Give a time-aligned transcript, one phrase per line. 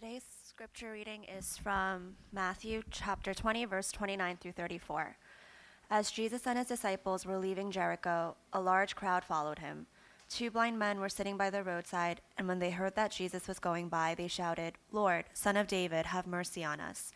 [0.00, 5.16] Today's scripture reading is from Matthew chapter 20, verse 29 through 34.
[5.90, 9.88] As Jesus and his disciples were leaving Jericho, a large crowd followed him.
[10.28, 13.58] Two blind men were sitting by the roadside, and when they heard that Jesus was
[13.58, 17.10] going by, they shouted, Lord, Son of David, have mercy on us.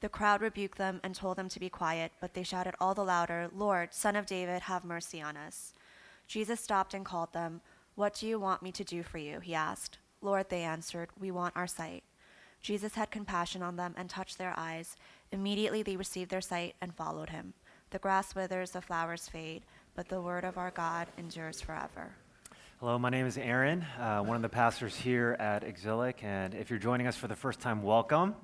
[0.00, 3.04] The crowd rebuked them and told them to be quiet, but they shouted all the
[3.04, 5.72] louder, Lord, Son of David, have mercy on us.
[6.26, 7.62] Jesus stopped and called them.
[7.94, 9.40] What do you want me to do for you?
[9.40, 9.96] He asked.
[10.20, 12.04] Lord, they answered, we want our sight.
[12.62, 14.96] Jesus had compassion on them and touched their eyes.
[15.32, 17.54] Immediately they received their sight and followed him.
[17.90, 19.62] The grass withers, the flowers fade,
[19.94, 22.12] but the word of our God endures forever.
[22.80, 26.70] Hello, my name is Aaron, uh, one of the pastors here at Exilic, and if
[26.70, 28.36] you're joining us for the first time, welcome.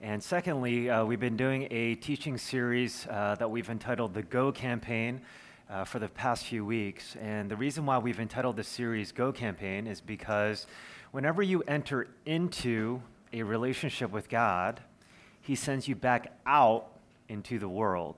[0.00, 4.52] And secondly, uh, we've been doing a teaching series uh, that we've entitled the Go
[4.52, 5.22] Campaign
[5.70, 7.16] uh, for the past few weeks.
[7.20, 10.66] And the reason why we've entitled this series Go Campaign is because
[11.10, 13.02] whenever you enter into
[13.34, 14.80] a relationship with God,
[15.40, 16.86] He sends you back out
[17.28, 18.16] into the world.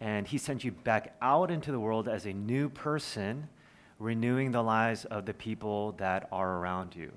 [0.00, 3.48] And He sends you back out into the world as a new person,
[3.98, 7.10] renewing the lives of the people that are around you.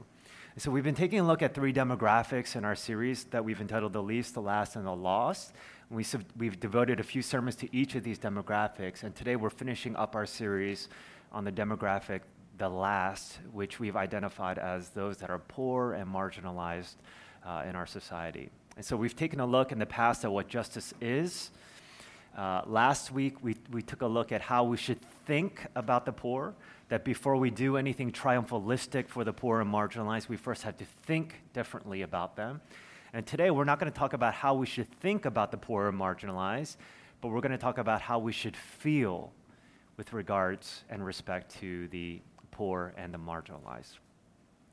[0.56, 3.62] And so we've been taking a look at three demographics in our series that we've
[3.62, 5.54] entitled The Least, The Last, and The Lost.
[5.90, 9.04] And we sub- we've devoted a few sermons to each of these demographics.
[9.04, 10.88] And today we're finishing up our series
[11.32, 12.22] on the demographic
[12.60, 16.96] the last, which we've identified as those that are poor and marginalized
[17.46, 18.50] uh, in our society.
[18.76, 21.52] And so we've taken a look in the past at what justice is.
[22.38, 26.12] Uh, last week, we, we took a look at how we should think about the
[26.12, 26.54] poor,
[26.90, 30.86] that before we do anything triumphalistic for the poor and marginalized, we first have to
[31.04, 32.62] think differently about them.
[33.14, 35.88] And today, we're not going to talk about how we should think about the poor
[35.88, 36.78] and marginalized,
[37.22, 39.32] but we're going to talk about how we should feel
[39.98, 43.98] with regards and respect to the poor, and the marginalized.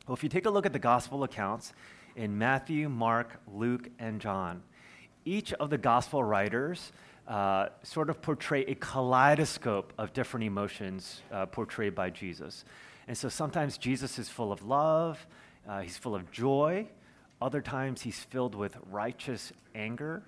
[0.06, 1.72] Well, if you take a look at the gospel accounts
[2.14, 4.62] in Matthew, Mark, Luke, and John,
[5.24, 6.92] each of the gospel writers
[7.27, 12.65] uh, sort of portray a kaleidoscope of different emotions uh, portrayed by Jesus.
[13.09, 15.26] And so sometimes Jesus is full of love,
[15.69, 16.86] uh, he's full of joy.
[17.42, 20.22] Other times he's filled with righteous anger,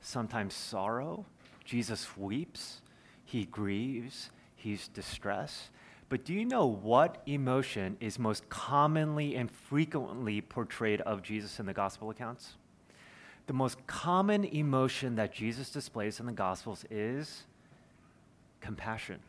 [0.00, 1.26] sometimes sorrow.
[1.64, 2.80] Jesus weeps,
[3.24, 5.70] he grieves, he's distressed.
[6.08, 11.66] But do you know what emotion is most commonly and frequently portrayed of Jesus in
[11.66, 12.54] the gospel accounts?
[13.46, 17.44] The most common emotion that Jesus displays in the gospels is
[18.60, 19.20] compassion.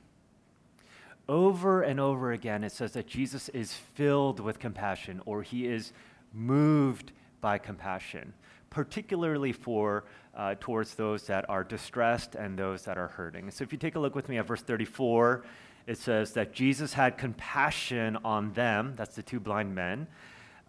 [1.28, 5.94] Over and over again, it says that Jesus is filled with compassion or he is
[6.34, 7.12] moved
[7.42, 8.34] by compassion,
[8.70, 13.52] particularly for uh, towards those that are distressed and those that are hurting.
[13.52, 15.44] So if you take a look with me at verse 34,
[15.90, 20.06] it says that Jesus had compassion on them, that's the two blind men,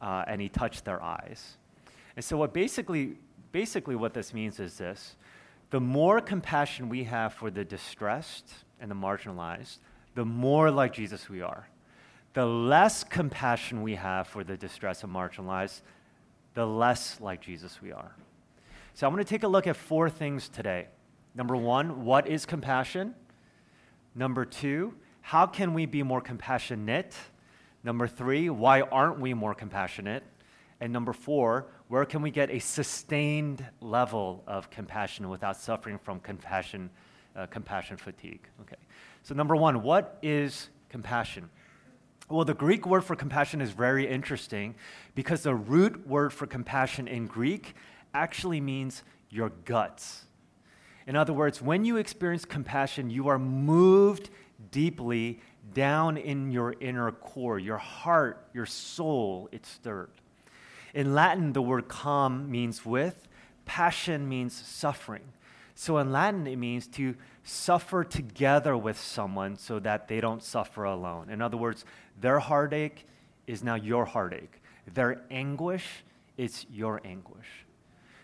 [0.00, 1.58] uh, and he touched their eyes.
[2.16, 3.19] And so, what basically,
[3.53, 5.16] basically, what this means is this
[5.69, 9.76] the more compassion we have for the distressed and the marginalized,
[10.14, 11.69] the more like Jesus we are.
[12.32, 15.82] The less compassion we have for the distressed and marginalized,
[16.54, 18.16] the less like Jesus we are.
[18.94, 20.86] So, I'm going to take a look at four things today.
[21.34, 23.14] Number one, what is compassion?
[24.14, 27.14] Number two, how can we be more compassionate?
[27.82, 30.22] Number three, why aren't we more compassionate?
[30.81, 36.20] And number four, where can we get a sustained level of compassion without suffering from
[36.20, 36.91] compassion,
[37.36, 38.48] uh, compassion fatigue?
[38.62, 38.76] Okay.
[39.22, 41.50] So number one, what is compassion?
[42.28, 44.76] Well, the Greek word for compassion is very interesting
[45.14, 47.75] because the root word for compassion in Greek
[48.14, 50.26] actually means your guts.
[51.06, 54.30] In other words, when you experience compassion, you are moved
[54.71, 55.41] deeply
[55.75, 60.10] down in your inner core, your heart, your soul, it's stirred.
[60.94, 63.28] In Latin, the word com means with,
[63.65, 65.32] passion means suffering.
[65.75, 70.84] So in Latin, it means to suffer together with someone so that they don't suffer
[70.84, 71.31] alone.
[71.31, 71.84] In other words,
[72.21, 73.06] their heartache
[73.47, 74.60] is now your heartache,
[74.92, 76.04] their anguish
[76.37, 77.65] is your anguish.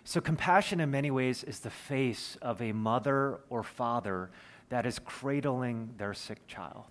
[0.04, 4.30] So, compassion in many ways is the face of a mother or father
[4.68, 6.84] that is cradling their sick child.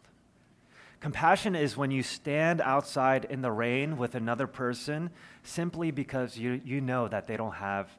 [0.99, 5.09] Compassion is when you stand outside in the rain with another person
[5.43, 7.89] simply because you, you know that they don't have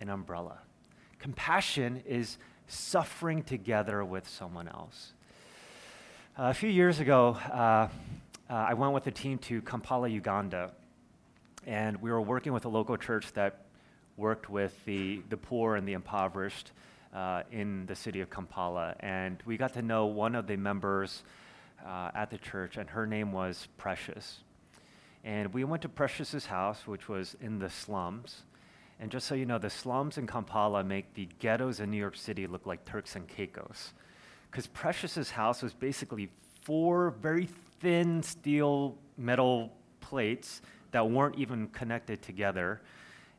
[0.00, 0.58] an umbrella.
[1.18, 5.12] Compassion is suffering together with someone else.
[6.38, 7.88] Uh, a few years ago, uh, uh,
[8.48, 10.70] I went with a team to Kampala, Uganda,
[11.66, 13.64] and we were working with a local church that
[14.16, 16.72] worked with the, the poor and the impoverished
[17.16, 18.94] uh, in the city of Kampala.
[19.00, 21.24] And we got to know one of the members
[21.84, 24.40] uh, at the church, and her name was Precious.
[25.24, 28.42] And we went to Precious's house, which was in the slums.
[29.00, 32.16] And just so you know, the slums in Kampala make the ghettos in New York
[32.16, 33.92] City look like Turks and Caicos.
[34.50, 36.28] Because Precious's house was basically
[36.62, 37.48] four very
[37.80, 42.80] thin steel metal plates that weren't even connected together.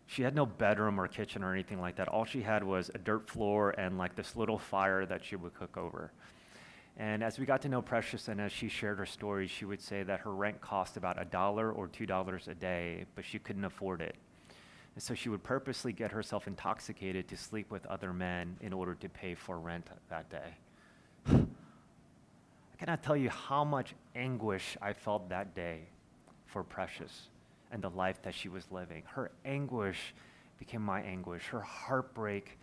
[0.08, 2.08] She had no bedroom or kitchen or anything like that.
[2.08, 5.54] All she had was a dirt floor and like this little fire that she would
[5.54, 6.12] cook over.
[6.96, 9.82] And as we got to know Precious and as she shared her story, she would
[9.82, 13.38] say that her rent cost about a dollar or two dollars a day, but she
[13.38, 14.16] couldn't afford it.
[14.96, 18.96] And so she would purposely get herself intoxicated to sleep with other men in order
[18.96, 20.56] to pay for rent that day.
[21.28, 25.82] I cannot tell you how much anguish I felt that day
[26.46, 27.28] for Precious
[27.72, 29.04] and the life that she was living.
[29.06, 30.14] Her anguish
[30.60, 31.48] became my anguish.
[31.48, 32.58] Her heartbreak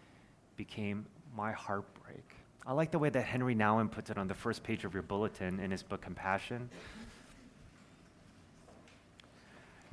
[0.56, 1.06] became
[1.36, 2.24] my heartbreak.
[2.66, 5.02] I like the way that Henri Nouwen puts it on the first page of your
[5.02, 6.70] bulletin in his book Compassion.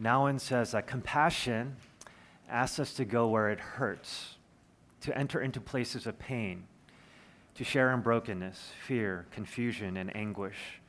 [0.02, 1.76] Nouwen says that compassion
[2.50, 4.36] asks us to go where it hurts,
[5.02, 6.64] to enter into places of pain,
[7.56, 10.82] to share in brokenness, fear, confusion, and anguish.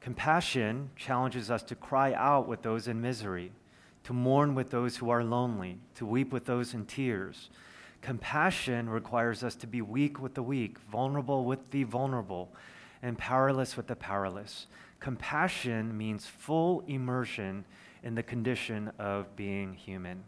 [0.00, 3.52] Compassion challenges us to cry out with those in misery,
[4.08, 7.50] to mourn with those who are lonely, to weep with those in tears
[8.00, 12.50] Compassion requires us to be weak with the weak, vulnerable with the vulnerable,
[13.02, 14.66] and powerless with the powerless.
[14.98, 17.66] Compassion means full immersion
[18.02, 20.24] in the condition of being human.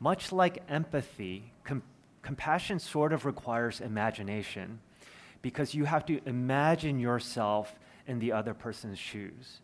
[0.00, 1.84] Much like empathy, com-
[2.22, 4.80] compassion sort of requires imagination
[5.40, 7.78] because you have to imagine yourself
[8.08, 9.60] in the other person's shoes.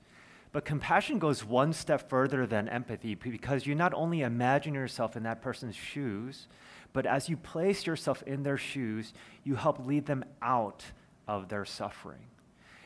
[0.59, 5.23] But compassion goes one step further than empathy because you not only imagine yourself in
[5.23, 6.49] that person's shoes,
[6.93, 9.13] but as you place yourself in their shoes,
[9.45, 10.85] you help lead them out
[11.29, 12.25] of their suffering.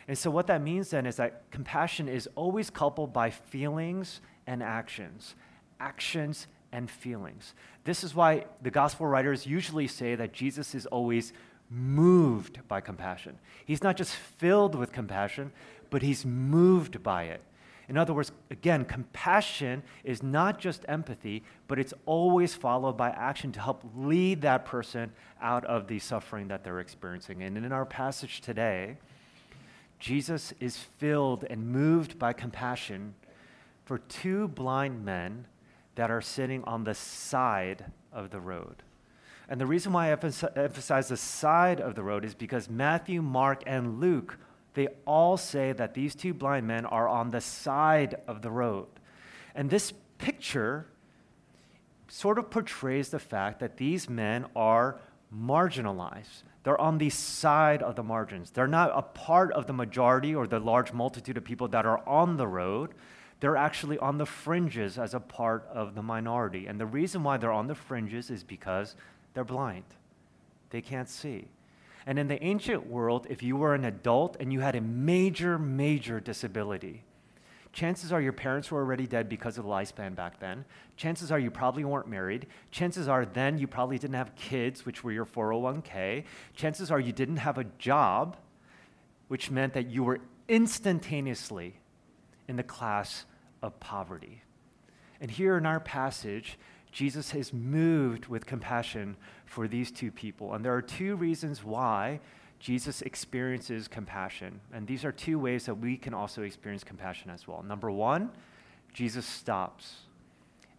[0.06, 4.62] And so, what that means then is that compassion is always coupled by feelings and
[4.62, 5.34] actions.
[5.80, 7.54] Actions and feelings.
[7.84, 11.32] This is why the gospel writers usually say that Jesus is always
[11.70, 13.38] moved by compassion.
[13.64, 15.52] He's not just filled with compassion,
[15.88, 17.40] but he's moved by it.
[17.92, 23.52] In other words, again, compassion is not just empathy, but it's always followed by action
[23.52, 25.12] to help lead that person
[25.42, 27.42] out of the suffering that they're experiencing.
[27.42, 28.96] And in our passage today,
[29.98, 33.12] Jesus is filled and moved by compassion
[33.84, 35.44] for two blind men
[35.96, 38.76] that are sitting on the side of the road.
[39.50, 43.62] And the reason why I emphasize the side of the road is because Matthew, Mark,
[43.66, 44.38] and Luke
[44.74, 48.88] they all say that these two blind men are on the side of the road.
[49.54, 50.86] And this picture
[52.08, 55.00] sort of portrays the fact that these men are
[55.34, 56.44] marginalized.
[56.62, 58.50] They're on the side of the margins.
[58.50, 62.06] They're not a part of the majority or the large multitude of people that are
[62.08, 62.94] on the road.
[63.40, 66.66] They're actually on the fringes as a part of the minority.
[66.66, 68.94] And the reason why they're on the fringes is because
[69.34, 69.84] they're blind,
[70.70, 71.48] they can't see.
[72.06, 75.58] And in the ancient world, if you were an adult and you had a major,
[75.58, 77.04] major disability,
[77.72, 80.64] chances are your parents were already dead because of the lifespan back then.
[80.96, 82.46] Chances are you probably weren't married.
[82.70, 86.24] Chances are then you probably didn't have kids, which were your 401k.
[86.54, 88.36] Chances are you didn't have a job,
[89.28, 90.18] which meant that you were
[90.48, 91.74] instantaneously
[92.48, 93.24] in the class
[93.62, 94.42] of poverty.
[95.20, 96.58] And here in our passage,
[96.92, 100.54] Jesus is moved with compassion for these two people.
[100.54, 102.20] And there are two reasons why
[102.60, 104.60] Jesus experiences compassion.
[104.72, 107.64] And these are two ways that we can also experience compassion as well.
[107.66, 108.30] Number one,
[108.92, 110.02] Jesus stops.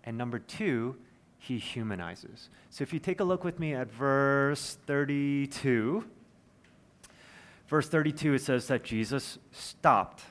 [0.04, 0.96] And number two,
[1.40, 2.50] he humanizes.
[2.70, 6.06] So if you take a look with me at verse 32,
[7.68, 10.24] verse 32, it says that Jesus stopped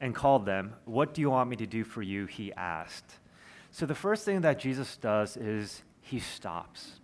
[0.00, 0.74] and called them.
[0.84, 2.26] What do you want me to do for you?
[2.26, 3.18] He asked.
[3.78, 6.98] So the first thing that Jesus does is he stops.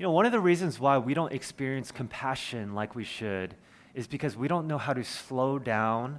[0.00, 3.54] You know, one of the reasons why we don't experience compassion like we should
[3.94, 6.18] is because we don't know how to slow down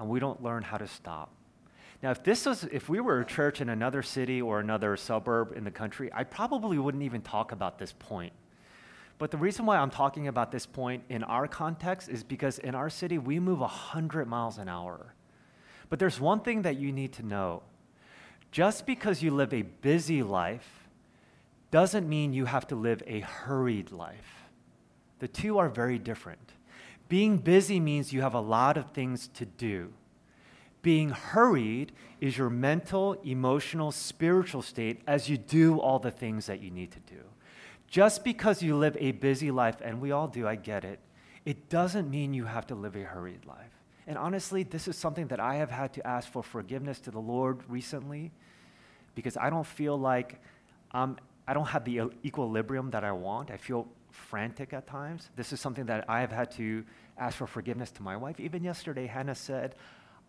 [0.00, 1.30] and we don't learn how to stop.
[2.02, 5.56] Now, if this was, if we were a church in another city or another suburb
[5.56, 8.32] in the country, I probably wouldn't even talk about this point.
[9.18, 12.74] But the reason why I'm talking about this point in our context is because in
[12.74, 15.14] our city, we move 100 miles an hour.
[15.88, 17.62] But there's one thing that you need to know
[18.50, 20.88] just because you live a busy life
[21.70, 24.48] doesn't mean you have to live a hurried life.
[25.20, 26.52] The two are very different.
[27.08, 29.92] Being busy means you have a lot of things to do.
[30.82, 36.60] Being hurried is your mental, emotional, spiritual state as you do all the things that
[36.60, 37.20] you need to do.
[37.86, 41.00] Just because you live a busy life, and we all do, I get it,
[41.44, 43.79] it doesn't mean you have to live a hurried life.
[44.10, 47.20] And honestly, this is something that I have had to ask for forgiveness to the
[47.20, 48.32] Lord recently
[49.14, 50.42] because I don't feel like
[50.90, 53.52] um, I don't have the equilibrium that I want.
[53.52, 55.30] I feel frantic at times.
[55.36, 56.84] This is something that I have had to
[57.18, 58.40] ask for forgiveness to my wife.
[58.40, 59.76] Even yesterday, Hannah said,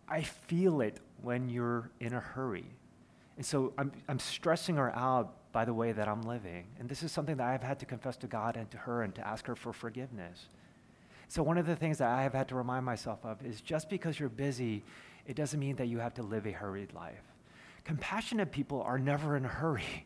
[0.08, 2.66] I feel it when you're in a hurry.
[3.36, 6.66] And so I'm, I'm stressing her out by the way that I'm living.
[6.78, 9.12] And this is something that I've had to confess to God and to her and
[9.16, 10.46] to ask her for forgiveness.
[11.32, 13.88] So, one of the things that I have had to remind myself of is just
[13.88, 14.84] because you're busy,
[15.26, 17.22] it doesn't mean that you have to live a hurried life.
[17.84, 20.04] Compassionate people are never in a hurry.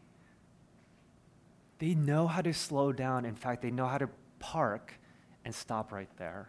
[1.81, 3.25] They know how to slow down.
[3.25, 4.93] In fact, they know how to park
[5.45, 6.49] and stop right there.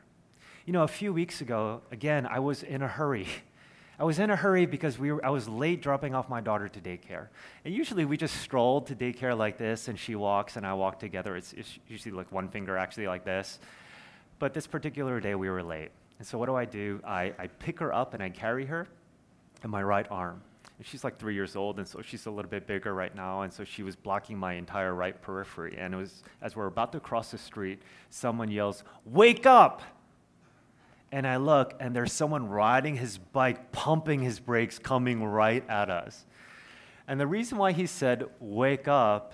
[0.67, 3.25] You know, a few weeks ago, again, I was in a hurry.
[3.99, 6.69] I was in a hurry because we were, I was late dropping off my daughter
[6.69, 7.29] to daycare.
[7.65, 10.99] And usually we just stroll to daycare like this, and she walks and I walk
[10.99, 11.35] together.
[11.35, 13.57] It's, it's usually like one finger actually like this.
[14.39, 15.89] But this particular day we were late.
[16.19, 17.01] And so what do I do?
[17.05, 18.87] I, I pick her up and I carry her
[19.63, 20.41] in my right arm.
[20.77, 23.41] And she's like three years old, and so she's a little bit bigger right now.
[23.41, 25.75] And so she was blocking my entire right periphery.
[25.77, 29.81] And it was as we're about to cross the street, someone yells, Wake up!
[31.11, 35.89] And I look, and there's someone riding his bike, pumping his brakes, coming right at
[35.89, 36.25] us.
[37.07, 39.33] And the reason why he said, Wake up,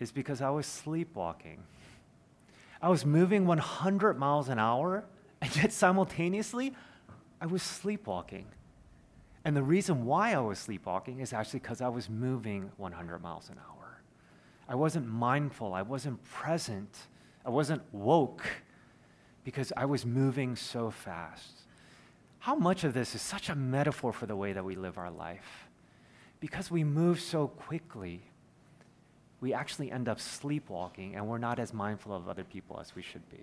[0.00, 1.62] is because I was sleepwalking.
[2.84, 5.06] I was moving 100 miles an hour,
[5.40, 6.74] and yet simultaneously,
[7.40, 8.44] I was sleepwalking.
[9.42, 13.48] And the reason why I was sleepwalking is actually because I was moving 100 miles
[13.48, 14.02] an hour.
[14.68, 16.94] I wasn't mindful, I wasn't present,
[17.46, 18.44] I wasn't woke
[19.44, 21.62] because I was moving so fast.
[22.38, 25.10] How much of this is such a metaphor for the way that we live our
[25.10, 25.68] life?
[26.38, 28.20] Because we move so quickly,
[29.44, 33.02] we actually end up sleepwalking and we're not as mindful of other people as we
[33.02, 33.40] should be.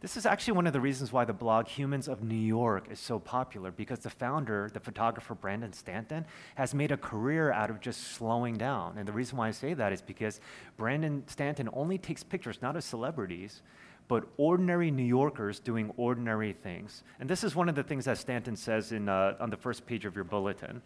[0.00, 2.98] This is actually one of the reasons why the blog Humans of New York is
[2.98, 7.80] so popular because the founder, the photographer Brandon Stanton, has made a career out of
[7.80, 8.98] just slowing down.
[8.98, 10.40] And the reason why I say that is because
[10.76, 13.62] Brandon Stanton only takes pictures not of celebrities,
[14.08, 17.04] but ordinary New Yorkers doing ordinary things.
[17.20, 19.86] And this is one of the things that Stanton says in, uh, on the first
[19.86, 20.82] page of your bulletin.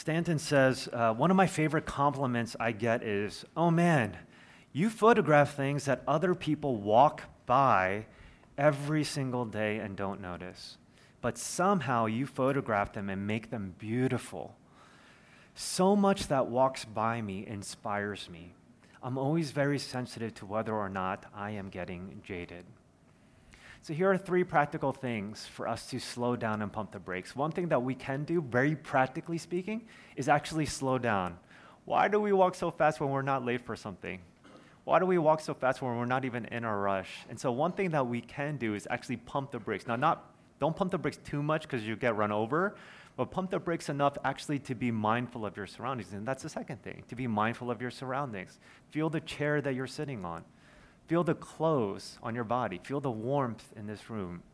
[0.00, 4.16] Stanton says, uh, One of my favorite compliments I get is, Oh man,
[4.72, 8.06] you photograph things that other people walk by
[8.56, 10.78] every single day and don't notice.
[11.20, 14.56] But somehow you photograph them and make them beautiful.
[15.54, 18.54] So much that walks by me inspires me.
[19.02, 22.64] I'm always very sensitive to whether or not I am getting jaded.
[23.82, 27.34] So, here are three practical things for us to slow down and pump the brakes.
[27.34, 31.38] One thing that we can do, very practically speaking, is actually slow down.
[31.86, 34.20] Why do we walk so fast when we're not late for something?
[34.84, 37.10] Why do we walk so fast when we're not even in a rush?
[37.30, 39.86] And so, one thing that we can do is actually pump the brakes.
[39.86, 42.76] Now, not, don't pump the brakes too much because you get run over,
[43.16, 46.12] but pump the brakes enough actually to be mindful of your surroundings.
[46.12, 48.58] And that's the second thing to be mindful of your surroundings.
[48.90, 50.44] Feel the chair that you're sitting on,
[51.10, 54.44] feel the clothes on your body, feel the warmth in this room.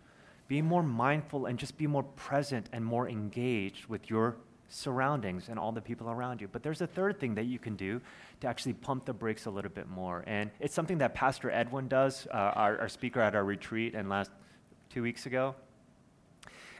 [0.48, 4.38] Be more mindful and just be more present and more engaged with your
[4.70, 6.48] surroundings and all the people around you.
[6.48, 8.00] But there's a third thing that you can do
[8.40, 10.24] to actually pump the brakes a little bit more.
[10.26, 14.08] And it's something that Pastor Edwin does, uh, our, our speaker at our retreat and
[14.08, 14.30] last
[14.88, 15.54] two weeks ago.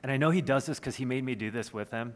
[0.02, 2.14] And I know he does this because he made me do this with him.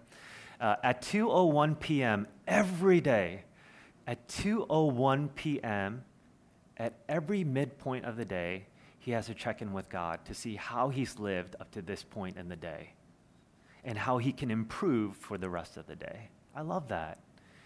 [0.62, 2.26] Uh, at 2:01 p.m.
[2.47, 3.43] every day,
[4.07, 6.05] at 2:01 p.m.
[6.81, 8.65] at every midpoint of the day,
[8.99, 12.03] he has to check in with God to see how he's lived up to this
[12.03, 12.95] point in the day
[13.85, 16.31] and how he can improve for the rest of the day.
[16.57, 17.19] I love that.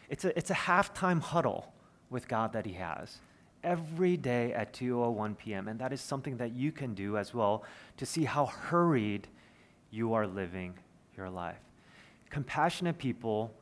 [0.08, 1.72] It's a, it's a halftime huddle
[2.10, 3.18] with God that he has
[3.62, 5.68] every day at 2:01 p.m.
[5.68, 7.64] and that is something that you can do as well
[7.96, 9.28] to see how hurried
[9.90, 10.74] you are living
[11.16, 11.62] your life.
[12.30, 13.54] Compassionate people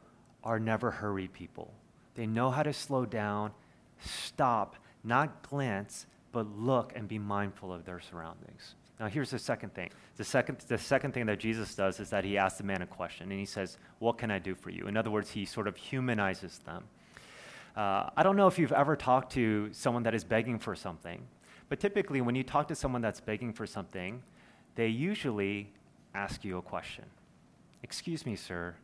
[0.43, 1.73] are never hurried people.
[2.15, 3.53] They know how to slow down,
[4.01, 8.75] stop, not glance, but look and be mindful of their surroundings.
[9.01, 9.91] Now, here's the second thing.
[10.17, 12.87] The second, the second thing that Jesus does is that he asks the man a
[12.87, 14.87] question and he says, What can I do for you?
[14.87, 16.85] In other words, he sort of humanizes them.
[17.77, 21.23] Uh, I don't know if you've ever talked to someone that is begging for something,
[21.69, 24.23] but typically when you talk to someone that's begging for something,
[24.75, 25.71] they usually
[26.15, 27.05] ask you a question.
[27.83, 28.75] Excuse me, sir,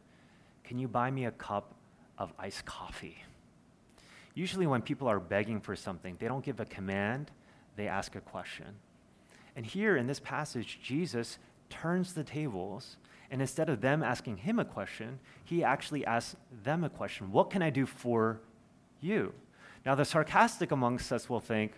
[0.65, 1.75] can you buy me a cup
[2.17, 3.23] of iced coffee?
[4.39, 7.33] Usually, when people are begging for something, they don't give a command,
[7.75, 8.67] they ask a question.
[9.57, 11.41] And here in this passage, Jesus
[11.71, 12.99] turns the tables,
[13.33, 17.51] and instead of them asking him a question, he actually asks them a question What
[17.51, 18.39] can I do for
[19.01, 19.35] you?
[19.85, 21.73] Now, the sarcastic amongst us will think,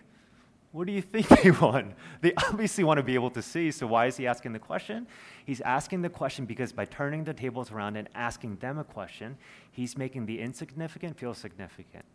[0.71, 1.95] What do you think they want?
[2.21, 5.07] They obviously want to be able to see, so why is he asking the question?
[5.47, 9.35] He's asking the question because by turning the tables around and asking them a question,
[9.71, 12.05] he's making the insignificant feel significant,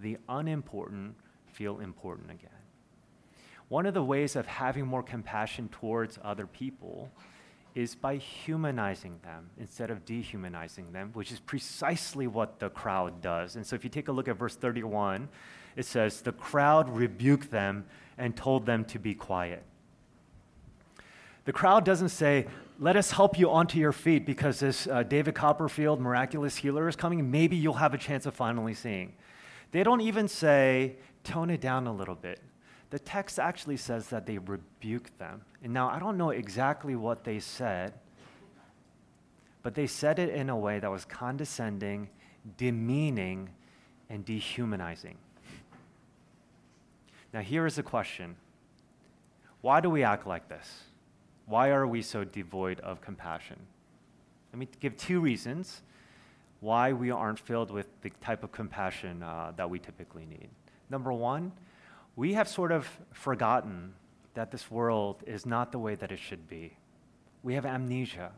[0.00, 1.14] the unimportant
[1.46, 2.50] feel important again.
[3.68, 7.10] One of the ways of having more compassion towards other people
[7.74, 13.56] is by humanizing them instead of dehumanizing them, which is precisely what the crowd does.
[13.56, 15.28] And so if you take a look at verse 31,
[15.76, 17.84] it says, The crowd rebuked them
[18.16, 19.62] and told them to be quiet.
[21.44, 22.46] The crowd doesn't say,
[22.80, 26.96] Let us help you onto your feet because this uh, David Copperfield miraculous healer is
[26.96, 27.30] coming.
[27.30, 29.12] Maybe you'll have a chance of finally seeing.
[29.70, 32.40] They don't even say, Tone it down a little bit
[32.90, 35.42] the text actually says that they rebuked them.
[35.62, 37.94] And now I don't know exactly what they said,
[39.62, 42.08] but they said it in a way that was condescending,
[42.56, 43.50] demeaning,
[44.08, 45.18] and dehumanizing.
[47.34, 48.36] Now, here is a question
[49.60, 50.84] Why do we act like this?
[51.44, 53.58] Why are we so devoid of compassion?
[54.52, 55.82] Let me give two reasons
[56.60, 60.48] why we aren't filled with the type of compassion uh, that we typically need.
[60.90, 61.52] Number one,
[62.16, 63.94] we have sort of forgotten
[64.34, 66.76] that this world is not the way that it should be.
[67.42, 68.32] We have amnesia.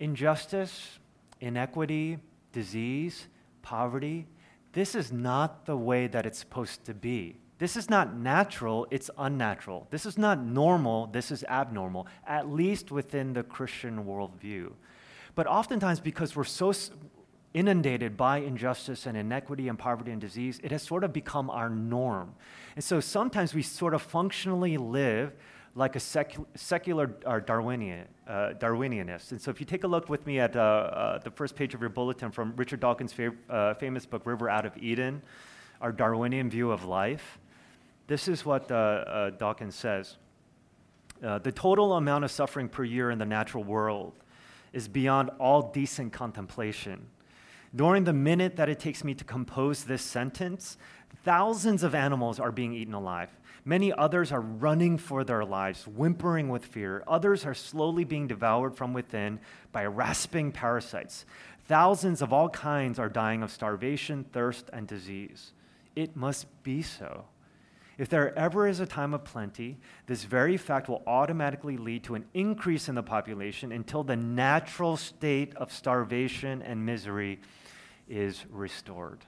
[0.00, 0.98] Injustice,
[1.40, 2.18] inequity,
[2.52, 3.28] disease,
[3.62, 4.26] poverty,
[4.72, 7.36] this is not the way that it's supposed to be.
[7.58, 9.88] This is not natural, it's unnatural.
[9.90, 14.70] This is not normal, this is abnormal, at least within the Christian worldview.
[15.34, 16.72] But oftentimes, because we're so,
[17.54, 21.70] inundated by injustice and inequity and poverty and disease, it has sort of become our
[21.70, 22.34] norm.
[22.76, 25.32] And so sometimes we sort of functionally live
[25.74, 29.32] like a secu- secular or Darwinian, uh, Darwinianist.
[29.32, 31.74] And so if you take a look with me at uh, uh, the first page
[31.74, 33.14] of your bulletin from Richard Dawkins'
[33.48, 35.22] uh, famous book, River Out of Eden,
[35.80, 37.38] our Darwinian view of life,
[38.08, 40.16] this is what uh, uh, Dawkins says.
[41.20, 44.14] the total amount of suffering per year in the natural world
[44.78, 47.08] is beyond all decent contemplation.
[47.74, 50.78] During the minute that it takes me to compose this sentence,
[51.24, 53.28] thousands of animals are being eaten alive.
[53.64, 57.02] Many others are running for their lives, whimpering with fear.
[57.08, 59.40] Others are slowly being devoured from within
[59.72, 61.26] by rasping parasites.
[61.66, 65.52] Thousands of all kinds are dying of starvation, thirst, and disease.
[65.96, 67.24] It must be so.
[67.98, 72.14] If there ever is a time of plenty, this very fact will automatically lead to
[72.14, 77.40] an increase in the population until the natural state of starvation and misery
[78.08, 79.18] is restored.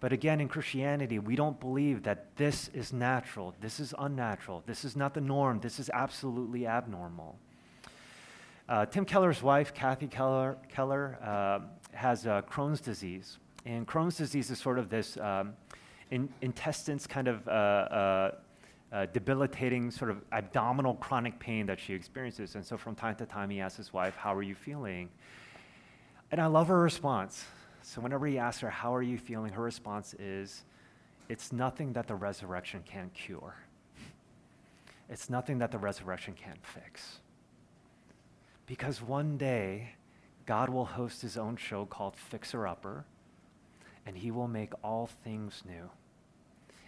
[0.00, 4.84] But again, in Christianity, we don't believe that this is natural, this is unnatural, this
[4.84, 7.38] is not the norm, this is absolutely abnormal.
[8.68, 11.60] Uh, Tim Keller's wife, Kathy Keller, Keller uh,
[11.96, 13.38] has uh, Crohn's disease.
[13.64, 15.54] And Crohn's disease is sort of this um,
[16.10, 18.30] in, intestines kind of uh, uh,
[18.92, 22.54] uh, debilitating sort of abdominal chronic pain that she experiences.
[22.54, 25.08] And so from time to time, he asks his wife, How are you feeling?
[26.30, 27.44] And I love her response.
[27.82, 29.52] So whenever he asks her, How are you feeling?
[29.52, 30.64] her response is,
[31.28, 33.56] It's nothing that the resurrection can't cure.
[35.08, 37.20] It's nothing that the resurrection can't fix.
[38.66, 39.90] Because one day,
[40.46, 43.04] God will host his own show called Fixer Upper
[44.06, 45.90] and he will make all things new.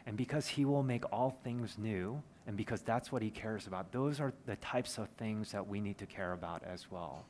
[0.07, 3.93] And because he will make all things new, and because that's what he cares about,
[3.93, 7.27] those are the types of things that we need to care about as well.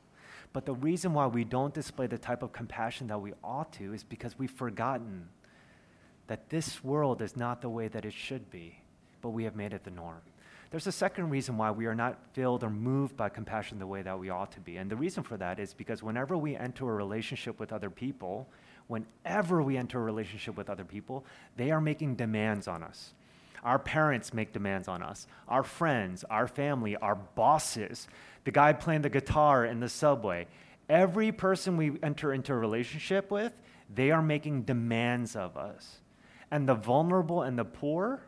[0.53, 3.93] But the reason why we don't display the type of compassion that we ought to
[3.93, 5.27] is because we've forgotten
[6.27, 8.79] that this world is not the way that it should be,
[9.21, 10.21] but we have made it the norm.
[10.71, 14.03] There's a second reason why we are not filled or moved by compassion the way
[14.03, 14.77] that we ought to be.
[14.77, 18.47] And the reason for that is because whenever we enter a relationship with other people,
[18.89, 21.23] whenever we enter a relationship with other people,
[21.55, 23.13] they are making demands on us.
[23.63, 28.07] Our parents make demands on us, our friends, our family, our bosses,
[28.45, 30.47] the guy playing the guitar in the subway.
[30.89, 33.53] Every person we enter into a relationship with,
[33.93, 35.99] they are making demands of us.
[36.49, 38.23] And the vulnerable and the poor,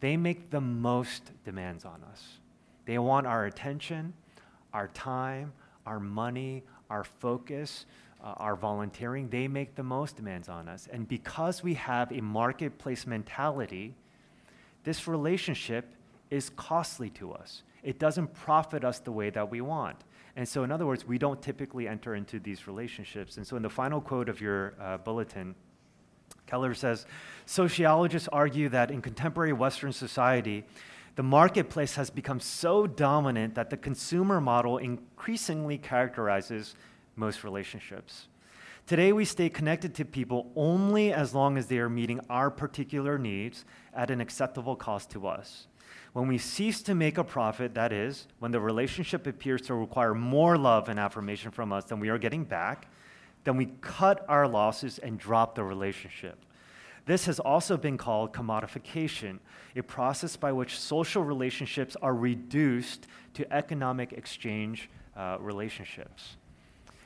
[0.00, 2.38] they make the most demands on us.
[2.84, 4.12] They want our attention,
[4.72, 5.52] our time,
[5.86, 7.86] our money, our focus,
[8.22, 10.88] uh, our volunteering, they make the most demands on us.
[10.92, 13.94] And because we have a marketplace mentality,
[14.84, 15.86] this relationship
[16.30, 17.62] is costly to us.
[17.82, 19.96] It doesn't profit us the way that we want.
[20.36, 23.36] And so, in other words, we don't typically enter into these relationships.
[23.36, 25.54] And so, in the final quote of your uh, bulletin,
[26.46, 27.06] Keller says
[27.46, 30.64] Sociologists argue that in contemporary Western society,
[31.16, 36.76] the marketplace has become so dominant that the consumer model increasingly characterizes
[37.18, 38.28] most relationships.
[38.86, 43.18] Today, we stay connected to people only as long as they are meeting our particular
[43.18, 45.66] needs at an acceptable cost to us.
[46.14, 50.14] When we cease to make a profit, that is, when the relationship appears to require
[50.14, 52.88] more love and affirmation from us than we are getting back,
[53.44, 56.38] then we cut our losses and drop the relationship.
[57.04, 59.38] This has also been called commodification,
[59.76, 66.37] a process by which social relationships are reduced to economic exchange uh, relationships.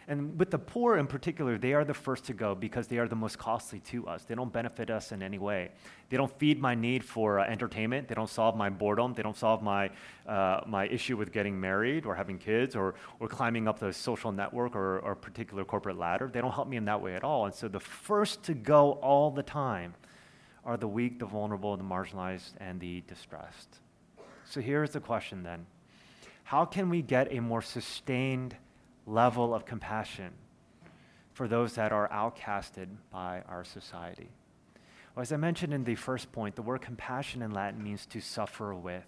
[0.08, 3.06] And with the poor in particular, they are the first to go because they are
[3.06, 4.24] the most costly to us.
[4.24, 5.70] They don't benefit us in any way.
[6.08, 8.08] They don't feed my need for uh, entertainment.
[8.08, 9.14] They don't solve my boredom.
[9.14, 9.90] They don't solve my,
[10.26, 14.32] uh, my issue with getting married or having kids or, or climbing up the social
[14.32, 16.28] network or, or particular corporate ladder.
[16.32, 17.46] They don't help me in that way at all.
[17.46, 19.94] And so the first to go all the time
[20.64, 23.78] are the weak, the vulnerable, the marginalized, and the distressed.
[24.44, 25.66] So here's the question then
[26.44, 28.56] How can we get a more sustained
[29.06, 30.32] level of compassion
[31.32, 34.28] for those that are outcasted by our society.
[35.14, 38.20] Well, as I mentioned in the first point, the word compassion in Latin means to
[38.20, 39.04] suffer with.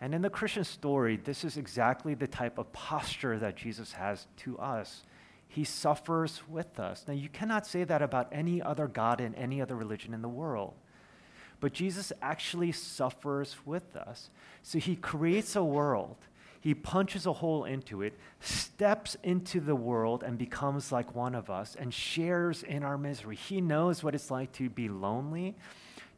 [0.00, 4.26] And in the Christian story, this is exactly the type of posture that Jesus has
[4.38, 5.02] to us.
[5.48, 7.04] He suffers with us.
[7.06, 10.28] Now, you cannot say that about any other God in any other religion in the
[10.28, 10.74] world.
[11.58, 14.30] But Jesus actually suffers with us.
[14.62, 16.16] So he creates a world
[16.60, 21.48] he punches a hole into it, steps into the world, and becomes like one of
[21.48, 23.36] us and shares in our misery.
[23.36, 25.56] He knows what it's like to be lonely,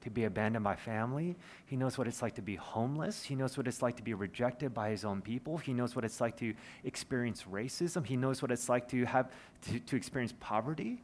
[0.02, 1.36] to be abandoned by family.
[1.66, 3.22] He knows what it's like to be homeless.
[3.22, 5.58] He knows what it's like to be rejected by his own people.
[5.58, 8.04] He knows what it's like to experience racism.
[8.04, 9.30] He knows what it's like to have
[9.66, 11.02] to, to experience poverty.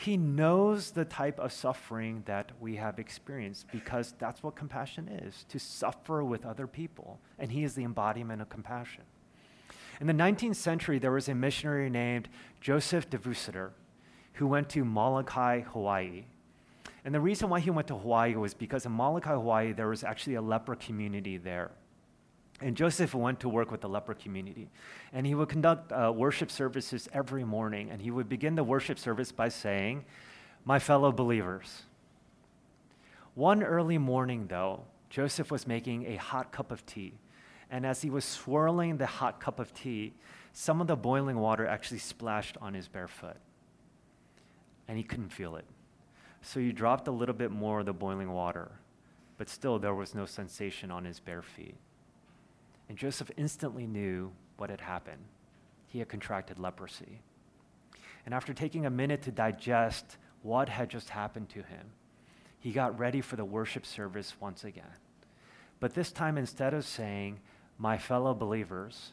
[0.00, 5.44] He knows the type of suffering that we have experienced because that's what compassion is
[5.50, 7.20] to suffer with other people.
[7.38, 9.04] And he is the embodiment of compassion.
[10.00, 12.30] In the 19th century, there was a missionary named
[12.62, 13.18] Joseph de
[14.34, 16.24] who went to Molokai, Hawaii.
[17.04, 20.02] And the reason why he went to Hawaii was because in Molokai, Hawaii, there was
[20.02, 21.72] actually a leper community there.
[22.60, 24.68] And Joseph went to work with the leper community.
[25.12, 27.90] And he would conduct uh, worship services every morning.
[27.90, 30.04] And he would begin the worship service by saying,
[30.64, 31.82] My fellow believers.
[33.34, 37.14] One early morning, though, Joseph was making a hot cup of tea.
[37.70, 40.12] And as he was swirling the hot cup of tea,
[40.52, 43.36] some of the boiling water actually splashed on his bare foot.
[44.88, 45.64] And he couldn't feel it.
[46.42, 48.72] So he dropped a little bit more of the boiling water.
[49.38, 51.76] But still, there was no sensation on his bare feet.
[52.90, 55.22] And Joseph instantly knew what had happened.
[55.86, 57.20] He had contracted leprosy.
[58.26, 61.92] And after taking a minute to digest what had just happened to him,
[62.58, 64.90] he got ready for the worship service once again.
[65.78, 67.38] But this time, instead of saying,
[67.78, 69.12] My fellow believers,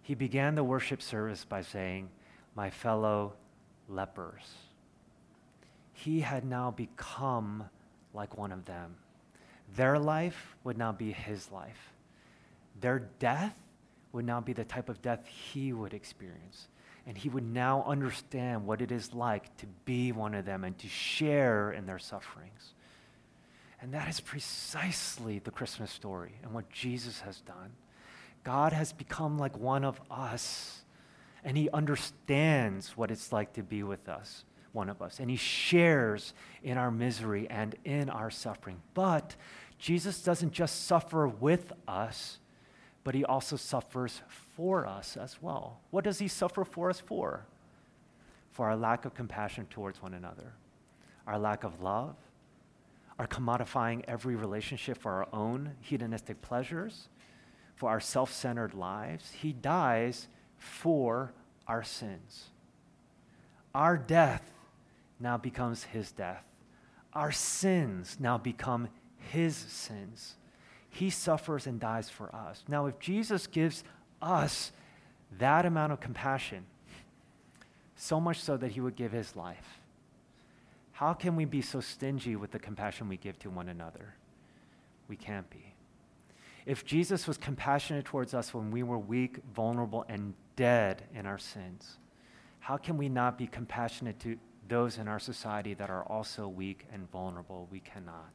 [0.00, 2.10] he began the worship service by saying,
[2.54, 3.32] My fellow
[3.88, 4.54] lepers.
[5.92, 7.64] He had now become
[8.14, 8.94] like one of them.
[9.74, 11.92] Their life would now be his life
[12.78, 13.54] their death
[14.12, 16.68] would now be the type of death he would experience.
[17.06, 20.76] And he would now understand what it is like to be one of them and
[20.78, 22.74] to share in their sufferings.
[23.80, 27.72] And that is precisely the Christmas story and what Jesus has done.
[28.44, 30.82] God has become like one of us,
[31.44, 35.36] and he understands what it's like to be with us, one of us, and he
[35.36, 38.80] shares in our misery and in our suffering.
[38.94, 39.36] But
[39.78, 42.38] Jesus doesn't just suffer with us,
[43.04, 45.80] but he also suffers for us as well.
[45.90, 47.46] What does he suffer for us for?
[48.52, 50.52] For our lack of compassion towards one another,
[51.26, 52.16] our lack of love,
[53.18, 57.08] our commodifying every relationship for our own hedonistic pleasures,
[57.76, 59.32] for our self centered lives.
[59.32, 61.32] He dies for
[61.66, 62.48] our sins.
[63.74, 64.50] Our death
[65.18, 66.44] now becomes his death.
[67.12, 70.34] Our sins now become his sins.
[70.90, 72.64] He suffers and dies for us.
[72.68, 73.84] Now, if Jesus gives
[74.20, 74.72] us
[75.38, 76.66] that amount of compassion,
[77.96, 79.78] so much so that he would give his life,
[80.92, 84.14] how can we be so stingy with the compassion we give to one another?
[85.08, 85.74] We can't be.
[86.66, 91.38] If Jesus was compassionate towards us when we were weak, vulnerable, and dead in our
[91.38, 91.98] sins,
[92.58, 94.36] how can we not be compassionate to
[94.68, 97.66] those in our society that are also weak and vulnerable?
[97.70, 98.32] We cannot.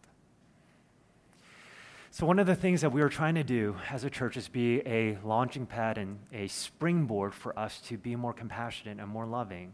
[2.17, 4.47] So, one of the things that we are trying to do as a church is
[4.47, 9.25] be a launching pad and a springboard for us to be more compassionate and more
[9.25, 9.73] loving.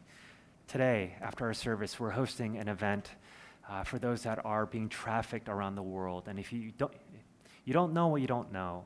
[0.68, 3.12] Today, after our service, we're hosting an event
[3.70, 6.24] uh, for those that are being trafficked around the world.
[6.28, 6.92] And if you don't,
[7.64, 8.86] you don't know what you don't know,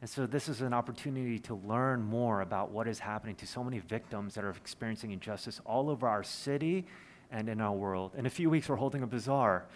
[0.00, 3.64] And so, this is an opportunity to learn more about what is happening to so
[3.64, 6.86] many victims that are experiencing injustice all over our city
[7.32, 8.12] and in our world.
[8.16, 9.66] In a few weeks, we're holding a bazaar,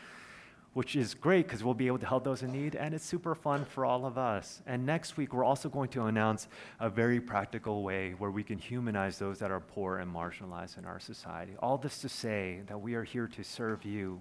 [0.73, 3.35] which is great because we'll be able to help those in need, and it's super
[3.35, 4.63] fun for all of us.
[4.67, 6.47] And next week, we're also going to announce
[6.79, 10.85] a very practical way where we can humanize those that are poor and marginalized in
[10.85, 11.55] our society.
[11.59, 14.21] All this to say that we are here to serve you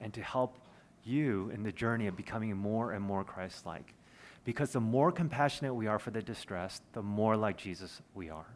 [0.00, 0.56] and to help
[1.04, 3.94] you in the journey of becoming more and more Christ like.
[4.44, 8.46] Because the more compassionate we are for the distressed, the more like Jesus we are.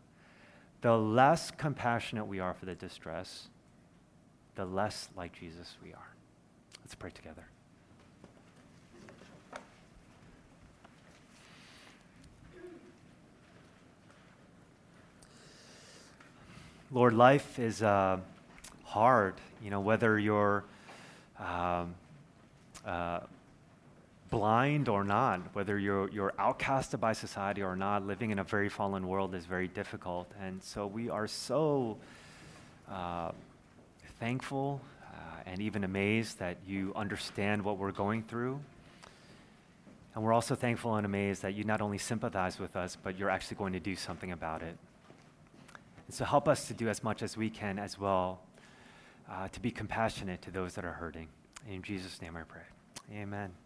[0.80, 3.48] The less compassionate we are for the distressed,
[4.54, 6.16] the less like Jesus we are.
[6.86, 7.42] Let's pray together.
[16.92, 18.18] Lord, life is uh,
[18.84, 19.34] hard.
[19.64, 20.62] You know, whether you're
[21.40, 21.96] um,
[22.86, 23.18] uh,
[24.30, 28.68] blind or not, whether you're, you're outcasted by society or not, living in a very
[28.68, 30.30] fallen world is very difficult.
[30.40, 31.96] And so we are so
[32.88, 33.32] uh,
[34.20, 34.80] thankful
[35.46, 38.60] and even amazed that you understand what we're going through.
[40.14, 43.30] And we're also thankful and amazed that you not only sympathize with us, but you're
[43.30, 44.76] actually going to do something about it.
[46.06, 48.40] And so help us to do as much as we can as well
[49.30, 51.28] uh, to be compassionate to those that are hurting.
[51.68, 52.62] In Jesus' name I pray.
[53.12, 53.65] Amen.